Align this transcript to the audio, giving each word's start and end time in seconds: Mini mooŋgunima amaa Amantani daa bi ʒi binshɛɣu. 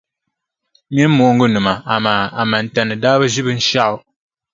Mini 0.93 1.07
mooŋgunima 1.17 1.73
amaa 1.95 2.23
Amantani 2.41 2.95
daa 3.03 3.19
bi 3.19 3.25
ʒi 3.33 3.41
binshɛɣu. 3.45 3.97